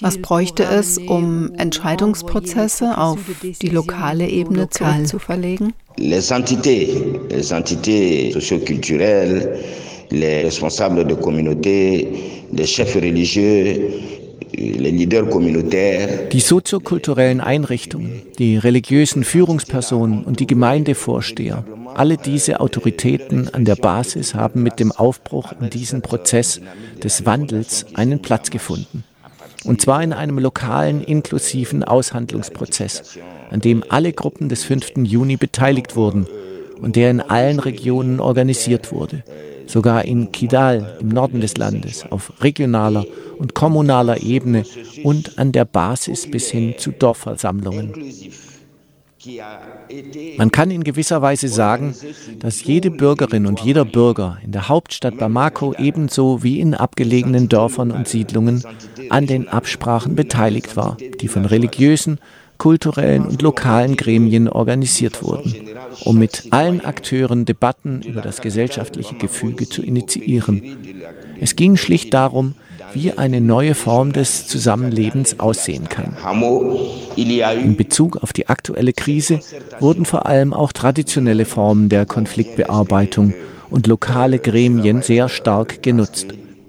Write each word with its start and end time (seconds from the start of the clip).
Was 0.00 0.18
bräuchte 0.18 0.64
es, 0.64 0.98
um 0.98 1.52
Entscheidungsprozesse 1.54 2.98
auf 2.98 3.18
die 3.62 3.68
lokale 3.68 4.28
Ebene 4.28 4.68
zurückzuverlegen? 4.68 5.74
Les 5.96 6.30
entités, 6.30 6.88
les 7.30 7.52
entités 7.52 8.32
socioculturelles, 8.32 9.48
les 10.10 10.44
responsables 10.44 11.04
de 11.04 11.14
communauté, 11.14 12.08
les 12.52 12.66
chefs 12.66 12.96
religieux, 12.96 13.80
die 16.32 16.40
soziokulturellen 16.40 17.40
Einrichtungen, 17.40 18.22
die 18.38 18.56
religiösen 18.56 19.22
Führungspersonen 19.22 20.24
und 20.24 20.40
die 20.40 20.46
Gemeindevorsteher, 20.46 21.64
alle 21.94 22.16
diese 22.16 22.60
Autoritäten 22.60 23.52
an 23.52 23.64
der 23.64 23.76
Basis 23.76 24.34
haben 24.34 24.62
mit 24.62 24.80
dem 24.80 24.90
Aufbruch 24.90 25.52
in 25.60 25.70
diesen 25.70 26.02
Prozess 26.02 26.60
des 27.02 27.26
Wandels 27.26 27.86
einen 27.94 28.20
Platz 28.20 28.50
gefunden. 28.50 29.04
Und 29.64 29.80
zwar 29.80 30.02
in 30.02 30.12
einem 30.12 30.38
lokalen, 30.38 31.02
inklusiven 31.02 31.84
Aushandlungsprozess, 31.84 33.18
an 33.50 33.60
dem 33.60 33.84
alle 33.88 34.12
Gruppen 34.12 34.48
des 34.48 34.64
5. 34.64 34.92
Juni 34.98 35.36
beteiligt 35.36 35.96
wurden 35.96 36.26
und 36.80 36.96
der 36.96 37.10
in 37.10 37.20
allen 37.20 37.58
Regionen 37.58 38.20
organisiert 38.20 38.92
wurde 38.92 39.24
sogar 39.68 40.04
in 40.04 40.32
Kidal 40.32 40.96
im 41.00 41.08
Norden 41.08 41.40
des 41.40 41.56
Landes 41.56 42.04
auf 42.10 42.32
regionaler 42.40 43.04
und 43.38 43.54
kommunaler 43.54 44.22
Ebene 44.22 44.64
und 45.04 45.38
an 45.38 45.52
der 45.52 45.64
Basis 45.64 46.30
bis 46.30 46.50
hin 46.50 46.74
zu 46.78 46.90
Dorfversammlungen. 46.90 47.92
Man 50.36 50.52
kann 50.52 50.70
in 50.70 50.84
gewisser 50.84 51.22
Weise 51.22 51.48
sagen, 51.48 51.94
dass 52.38 52.62
jede 52.62 52.90
Bürgerin 52.90 53.46
und 53.46 53.60
jeder 53.60 53.84
Bürger 53.84 54.38
in 54.44 54.52
der 54.52 54.68
Hauptstadt 54.68 55.18
Bamako 55.18 55.74
ebenso 55.78 56.42
wie 56.42 56.60
in 56.60 56.74
abgelegenen 56.74 57.48
Dörfern 57.48 57.90
und 57.90 58.06
Siedlungen 58.06 58.62
an 59.10 59.26
den 59.26 59.48
Absprachen 59.48 60.14
beteiligt 60.14 60.76
war, 60.76 60.96
die 61.20 61.28
von 61.28 61.44
religiösen, 61.44 62.18
kulturellen 62.58 63.24
und 63.24 63.42
lokalen 63.42 63.96
Gremien 63.96 64.48
organisiert 64.48 65.22
wurden, 65.22 65.54
um 66.04 66.18
mit 66.18 66.48
allen 66.50 66.84
Akteuren 66.84 67.44
Debatten 67.44 68.02
über 68.02 68.20
das 68.20 68.40
gesellschaftliche 68.40 69.14
Gefüge 69.14 69.68
zu 69.68 69.82
initiieren. 69.82 70.76
Es 71.40 71.56
ging 71.56 71.76
schlicht 71.76 72.14
darum, 72.14 72.54
wie 72.92 73.12
eine 73.12 73.40
neue 73.40 73.74
Form 73.74 74.12
des 74.12 74.46
Zusammenlebens 74.46 75.40
aussehen 75.40 75.88
kann. 75.88 76.16
In 77.18 77.76
Bezug 77.76 78.16
auf 78.18 78.32
die 78.32 78.48
aktuelle 78.48 78.92
Krise 78.92 79.40
wurden 79.80 80.04
vor 80.04 80.26
allem 80.26 80.52
auch 80.52 80.72
traditionelle 80.72 81.46
Formen 81.46 81.88
der 81.88 82.06
Konfliktbearbeitung 82.06 83.34
und 83.70 83.88
lokale 83.88 84.38
Gremien 84.38 85.02
sehr 85.02 85.28
stark 85.28 85.82
genutzt, 85.82 86.28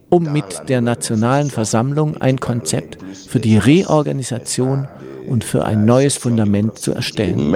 um 0.10 0.34
mit 0.34 0.64
der 0.68 0.82
Nationalen 0.82 1.52
Versammlung 1.52 2.18
ein 2.18 2.40
Konzept 2.40 2.98
für 3.28 3.40
die 3.40 3.60
Reorganisation 3.60 4.88
und 5.28 5.44
für 5.44 5.66
ein 5.66 5.86
neues 5.86 6.18
Fundament 6.18 6.80
zu 6.80 6.94
erstellen. 6.94 7.54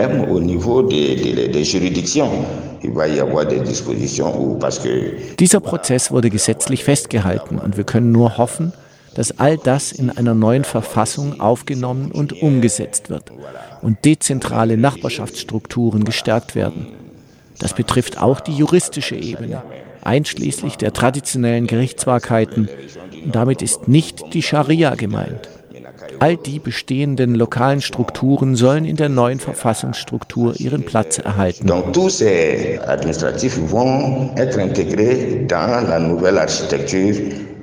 Dieser 5.40 5.60
Prozess 5.60 6.12
wurde 6.12 6.30
gesetzlich 6.30 6.84
festgehalten 6.84 7.58
und 7.58 7.78
wir 7.78 7.84
können 7.86 8.12
nur 8.12 8.38
hoffen, 8.38 8.72
dass 9.16 9.40
all 9.40 9.58
das 9.58 9.92
in 9.92 10.10
einer 10.10 10.34
neuen 10.34 10.64
Verfassung 10.64 11.40
aufgenommen 11.40 12.12
und 12.12 12.42
umgesetzt 12.42 13.10
wird 13.10 13.32
und 13.82 14.06
dezentrale 14.06 14.78
Nachbarschaftsstrukturen 14.78 16.04
gestärkt 16.04 16.56
werden. 16.56 16.88
Das 17.60 17.74
betrifft 17.74 18.22
auch 18.22 18.40
die 18.40 18.54
juristische 18.54 19.16
Ebene, 19.16 19.62
einschließlich 20.04 20.78
der 20.78 20.94
traditionellen 20.94 21.68
Gerichtsbarkeiten. 21.68 22.70
Und 23.24 23.36
damit 23.36 23.62
ist 23.62 23.88
nicht 23.88 24.34
die 24.34 24.42
Scharia 24.42 24.96
gemeint. 24.96 25.50
All 26.20 26.38
die 26.38 26.60
bestehenden 26.60 27.36
lokalen 27.36 27.82
Strukturen 27.82 28.56
sollen 28.56 28.86
in 28.86 28.96
der 28.96 29.10
neuen 29.10 29.40
Verfassungsstruktur 29.40 30.60
ihren 30.60 30.84
Platz 30.84 31.18
erhalten. 31.18 31.68
Donc 31.68 31.94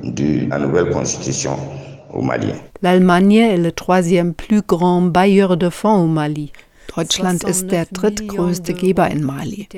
de 0.03 0.49
la 0.49 0.59
nouvelle 0.59 0.91
constitution 0.91 1.57
au 2.13 2.23
Mali. 2.23 2.53
L'Allemagne 2.83 3.35
est 3.35 3.57
le 3.57 3.73
troisième 3.73 4.35
plus 4.35 4.63
grand 4.63 5.03
bailleur 5.03 5.57
de 5.57 5.71
fonds 5.71 6.05
au 6.05 6.07
Mali. 6.07 6.53
Deutschland 6.97 7.45
ist 7.45 7.71
der 7.71 7.87
drittgrößte 7.87 8.75
Geber 8.75 9.09
in 9.11 9.23
Mali. 9.23 9.69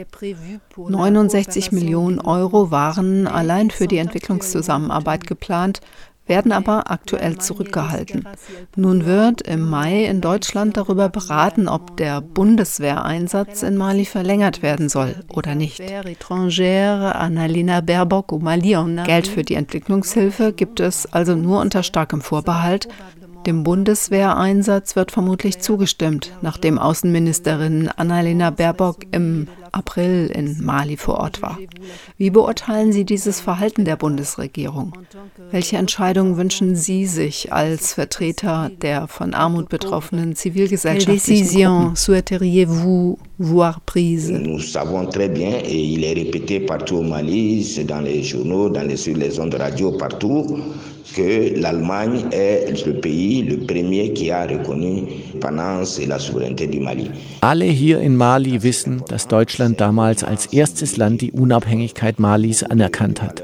69 0.77 1.71
Millionen 1.73 2.19
Euro 2.21 2.71
waren 2.71 3.27
allein 3.27 3.71
für 3.71 3.87
die 3.87 3.99
Entwicklungszusammenarbeit 3.99 5.27
geplant, 5.27 5.81
werden 6.27 6.53
aber 6.53 6.91
aktuell 6.91 7.39
zurückgehalten. 7.39 8.27
Nun 8.77 9.05
wird 9.05 9.43
im 9.43 9.69
Mai 9.69 10.05
in 10.05 10.21
Deutschland 10.21 10.77
darüber 10.77 11.09
beraten, 11.09 11.69
ob 11.69 11.97
der 11.97 12.21
Bundeswehreinsatz 12.21 13.63
in 13.63 13.77
Mali 13.77 14.05
verlängert 14.05 14.63
werden 14.63 14.89
soll 14.89 15.17
oder 15.29 15.55
nicht. 15.55 15.83
Geld 19.05 19.27
für 19.27 19.43
die 19.43 19.55
Entwicklungshilfe 19.55 20.53
gibt 20.53 20.81
es 20.81 21.13
also 21.13 21.35
nur 21.35 21.61
unter 21.61 21.83
starkem 21.83 22.21
Vorbehalt. 22.21 22.89
Dem 23.47 23.65
Bundeswehreinsatz 23.65 24.95
wird 24.95 25.11
vermutlich 25.11 25.59
zugestimmt, 25.59 26.33
nachdem 26.43 26.79
Außenministerin 26.79 27.89
Annalena 27.89 28.51
Baerbock 28.51 28.99
im 29.11 29.49
April 29.73 30.31
in 30.35 30.63
Mali 30.63 30.97
vor 30.97 31.19
Ort 31.19 31.43
war. 31.43 31.59
Wie 32.19 32.31
beurteilen 32.31 32.93
Sie 32.93 33.05
dieses 33.05 33.41
Verhalten 33.41 33.85
der 33.85 33.97
Bundesregierung? 33.97 34.93
Welche 35.51 35.77
Entscheidungen 35.77 36.37
wünschen 36.37 36.77
Sie 36.77 37.07
sich 37.07 37.53
als 37.53 37.95
Vertreter 37.95 38.71
der 38.83 39.09
von 39.09 39.35
Armut 39.35 39.69
betroffenen 39.69 40.37
zivilgesellschaftlichen 40.37 41.97
souhaiteriez-vous 41.97 43.19
voir 43.39 43.81
prise 43.87 44.31
Nous 44.33 44.61
savons 44.61 45.07
très 45.07 45.29
bien 45.29 45.59
et 45.65 45.83
il 45.95 46.05
est 46.05 46.15
répété 46.15 46.61
partout 46.61 46.97
au 46.97 47.03
Mali, 47.03 47.65
c'est 47.65 47.85
dans 47.85 48.01
les 48.01 48.23
journaux, 48.23 48.69
dans 48.69 48.87
les, 48.87 48.97
sur 48.97 49.17
les 49.17 49.39
ondes 49.41 49.55
radio 49.55 49.93
partout 49.93 50.59
que 51.15 51.59
l'Allemagne 51.61 52.25
est 52.33 52.87
le 52.87 52.95
pays, 53.01 53.43
le 53.43 53.59
premier 53.59 54.13
qui 54.13 54.31
a 54.31 54.47
reconnu 54.47 55.05
l'indépendance 55.43 55.99
et 55.99 56.07
la 56.07 56.19
souveraineté 56.19 56.67
du 56.67 56.81
Mali. 56.81 57.11
Alle 57.41 57.67
hier 57.67 57.99
in 58.01 58.17
Mali 58.17 58.63
wissen, 58.63 59.03
dass 59.09 59.27
Deutschland 59.27 59.62
damals 59.69 60.25
als 60.25 60.47
erstes 60.47 60.97
Land 60.97 61.21
die 61.21 61.33
Unabhängigkeit 61.33 62.19
Malis 62.19 62.63
anerkannt 62.63 63.23
hat. 63.23 63.43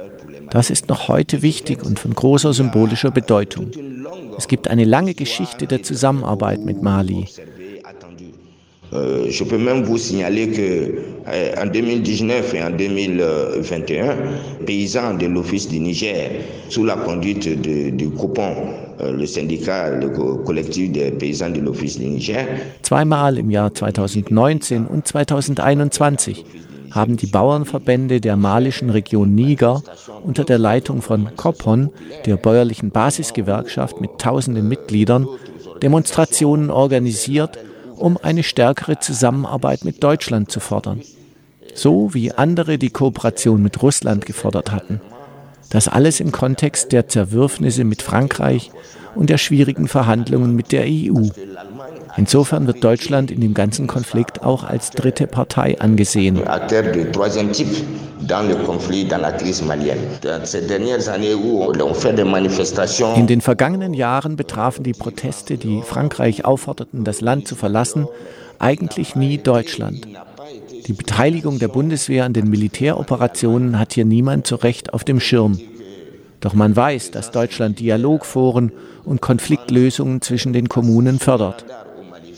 Das 0.50 0.70
ist 0.70 0.88
noch 0.88 1.08
heute 1.08 1.42
wichtig 1.42 1.84
und 1.84 1.98
von 1.98 2.14
großer 2.14 2.52
symbolischer 2.52 3.10
Bedeutung. 3.10 3.70
Es 4.36 4.48
gibt 4.48 4.68
eine 4.68 4.84
lange 4.84 5.14
Geschichte 5.14 5.66
der 5.66 5.82
Zusammenarbeit 5.82 6.64
mit 6.64 6.82
Mali. 6.82 7.26
Euh, 8.94 9.26
je 9.28 9.44
peux 9.44 9.58
même 9.58 9.82
vous 9.82 9.98
signaler 9.98 10.48
que 10.48 10.94
euh, 11.28 11.62
en 11.62 11.66
2019 11.66 12.54
et 12.54 12.62
en 12.62 12.70
2021, 12.70 14.16
paysans 14.64 15.14
de 15.14 15.26
l'Office 15.26 15.68
du 15.68 15.78
Niger, 15.78 16.30
sous 16.70 16.84
la 16.84 16.96
conduite 16.96 17.48
du 17.60 18.10
COPON, 18.10 18.54
euh, 19.00 19.12
le 19.12 19.26
syndicat, 19.26 19.90
le 19.90 20.08
collectif 20.44 20.90
des 20.90 21.10
paysans 21.10 21.50
de 21.50 21.60
l'Office 21.60 21.98
du 21.98 22.06
Niger. 22.06 22.46
Zweimal 22.82 23.38
im 23.38 23.50
Jahr 23.50 23.74
2019 23.74 24.86
und 24.86 25.06
2021 25.06 26.44
haben 26.90 27.18
die 27.18 27.26
Bauernverbände 27.26 28.22
der 28.22 28.38
malischen 28.38 28.88
Region 28.88 29.34
Niger 29.34 29.82
unter 30.24 30.44
der 30.44 30.56
Leitung 30.56 31.02
von 31.02 31.28
COPON, 31.36 31.90
der 32.24 32.38
bäuerlichen 32.38 32.90
Basisgewerkschaft 32.90 34.00
mit 34.00 34.12
tausenden 34.18 34.66
Mitgliedern, 34.66 35.26
Demonstrationen 35.82 36.70
organisiert 36.70 37.58
um 37.98 38.16
eine 38.16 38.42
stärkere 38.42 38.98
Zusammenarbeit 38.98 39.84
mit 39.84 40.02
Deutschland 40.02 40.50
zu 40.50 40.60
fordern. 40.60 41.02
So 41.74 42.14
wie 42.14 42.32
andere 42.32 42.78
die 42.78 42.90
Kooperation 42.90 43.62
mit 43.62 43.82
Russland 43.82 44.26
gefordert 44.26 44.72
hatten. 44.72 45.00
Das 45.70 45.88
alles 45.88 46.20
im 46.20 46.32
Kontext 46.32 46.92
der 46.92 47.08
Zerwürfnisse 47.08 47.84
mit 47.84 48.02
Frankreich 48.02 48.70
und 49.14 49.30
der 49.30 49.38
schwierigen 49.38 49.88
Verhandlungen 49.88 50.54
mit 50.54 50.72
der 50.72 50.84
EU. 50.86 51.26
Insofern 52.16 52.66
wird 52.66 52.82
Deutschland 52.82 53.30
in 53.30 53.40
dem 53.40 53.54
ganzen 53.54 53.86
Konflikt 53.86 54.42
auch 54.42 54.64
als 54.64 54.90
dritte 54.90 55.26
Partei 55.26 55.78
angesehen. 55.80 56.40
In 63.16 63.26
den 63.26 63.40
vergangenen 63.40 63.94
Jahren 63.94 64.36
betrafen 64.36 64.82
die 64.84 64.92
Proteste, 64.92 65.58
die 65.58 65.82
Frankreich 65.82 66.44
aufforderten, 66.44 67.04
das 67.04 67.20
Land 67.20 67.48
zu 67.48 67.56
verlassen, 67.56 68.08
eigentlich 68.58 69.14
nie 69.14 69.38
Deutschland. 69.38 70.06
Die 70.88 70.94
Beteiligung 70.94 71.58
der 71.58 71.68
Bundeswehr 71.68 72.24
an 72.24 72.32
den 72.32 72.48
Militäroperationen 72.48 73.78
hat 73.78 73.92
hier 73.92 74.06
niemand 74.06 74.46
zu 74.46 74.54
Recht 74.54 74.94
auf 74.94 75.04
dem 75.04 75.20
Schirm. 75.20 75.60
Doch 76.40 76.54
man 76.54 76.74
weiß, 76.74 77.10
dass 77.10 77.30
Deutschland 77.30 77.78
Dialogforen 77.78 78.72
und 79.04 79.20
Konfliktlösungen 79.20 80.22
zwischen 80.22 80.54
den 80.54 80.70
Kommunen 80.70 81.18
fördert. 81.18 81.66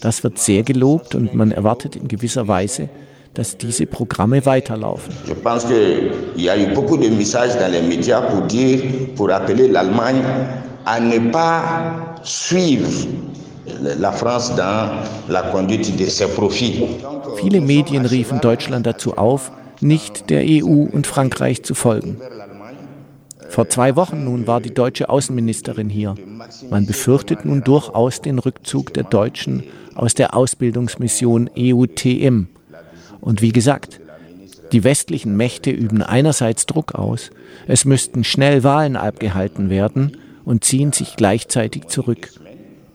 Das 0.00 0.24
wird 0.24 0.40
sehr 0.40 0.64
gelobt 0.64 1.14
und 1.14 1.32
man 1.32 1.52
erwartet 1.52 1.94
in 1.94 2.08
gewisser 2.08 2.48
Weise, 2.48 2.88
dass 3.34 3.56
diese 3.56 3.86
Programme 3.86 4.44
weiterlaufen. 4.44 5.14
Ne 13.82 13.94
la 14.00 14.10
France 14.10 14.56
dans 14.56 14.90
la 15.28 15.42
conduite 15.42 15.96
de 15.96 16.06
ses 16.06 16.26
profits. 16.26 16.82
Viele 17.40 17.60
Medien 17.60 18.04
riefen 18.04 18.40
Deutschland 18.40 18.86
dazu 18.86 19.16
auf, 19.16 19.50
nicht 19.80 20.28
der 20.28 20.44
EU 20.46 20.84
und 20.84 21.06
Frankreich 21.06 21.62
zu 21.62 21.74
folgen. 21.74 22.18
Vor 23.48 23.68
zwei 23.68 23.96
Wochen 23.96 24.24
nun 24.24 24.46
war 24.46 24.60
die 24.60 24.74
deutsche 24.74 25.08
Außenministerin 25.08 25.88
hier. 25.88 26.14
Man 26.68 26.86
befürchtet 26.86 27.44
nun 27.44 27.64
durchaus 27.64 28.20
den 28.20 28.38
Rückzug 28.38 28.92
der 28.94 29.04
Deutschen 29.04 29.64
aus 29.94 30.14
der 30.14 30.36
Ausbildungsmission 30.36 31.50
EUTM. 31.56 32.48
Und 33.20 33.42
wie 33.42 33.52
gesagt, 33.52 34.00
die 34.72 34.84
westlichen 34.84 35.36
Mächte 35.36 35.70
üben 35.70 36.02
einerseits 36.02 36.66
Druck 36.66 36.94
aus, 36.94 37.30
es 37.66 37.84
müssten 37.84 38.22
schnell 38.22 38.62
Wahlen 38.62 38.96
abgehalten 38.96 39.68
werden 39.70 40.18
und 40.44 40.62
ziehen 40.62 40.92
sich 40.92 41.16
gleichzeitig 41.16 41.88
zurück. 41.88 42.30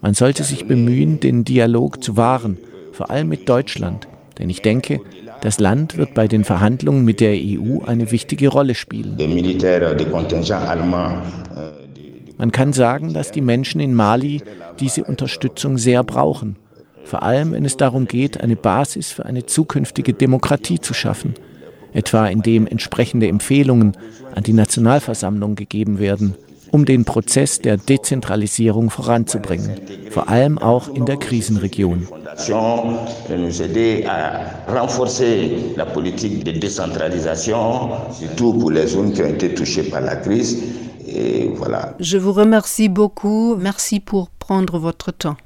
Man 0.02 0.14
sollte 0.14 0.44
sich 0.44 0.68
bemühen, 0.68 1.20
den 1.20 1.44
Dialog 1.44 2.04
zu 2.04 2.16
wahren, 2.16 2.58
vor 2.94 3.10
allem 3.10 3.28
mit 3.28 3.50
Deutschland, 3.50 4.08
denn 4.40 4.50
ich 4.50 4.62
denke, 4.62 5.02
das 5.42 5.60
Land 5.60 5.98
wird 5.98 6.14
bei 6.14 6.28
den 6.28 6.44
Verhandlungen 6.44 7.06
mit 7.06 7.20
der 7.20 7.34
EU 7.36 7.84
eine 7.86 8.12
wichtige 8.12 8.50
Rolle 8.50 8.76
spielen. 8.76 9.16
Man 12.38 12.52
kann 12.52 12.74
sagen, 12.74 13.14
dass 13.14 13.32
die 13.32 13.42
Menschen 13.42 13.80
in 13.80 13.94
Mali 13.94 14.42
diese 14.80 15.04
Unterstützung 15.04 15.78
sehr 15.78 16.04
brauchen, 16.04 16.58
vor 17.04 17.24
allem 17.24 17.54
wenn 17.54 17.64
es 17.64 17.78
darum 17.78 18.08
geht, 18.08 18.42
eine 18.42 18.56
Basis 18.56 19.12
für 19.12 19.26
eine 19.26 19.46
zukünftige 19.46 20.14
Demokratie 20.14 20.80
zu 20.80 20.94
schaffen. 20.94 21.36
Etwa 21.94 22.28
indem 22.28 22.68
entsprechende 22.68 23.30
Empfehlungen 23.30 23.96
an 24.34 24.44
die 24.44 24.52
Nationalversammlung 24.52 25.56
gegeben 25.56 26.00
werden, 26.00 26.36
um 26.76 26.84
den 26.84 27.06
Prozess 27.06 27.60
der 27.60 27.78
Dezentralisierung 27.78 28.90
voranzubringen, 28.90 29.72
vor 30.12 30.28
allem 30.28 30.58
auch 30.58 30.90
in 30.90 31.06
der 31.06 31.16
Krisenregion. 31.16 32.06
Je 42.00 42.18
vous 42.18 42.34
remercie 42.34 42.90
beaucoup. 42.90 43.56
Merci 43.56 44.00
pour 44.02 44.30
prendre 44.38 44.78
votre 44.80 45.12
temps. 45.14 45.38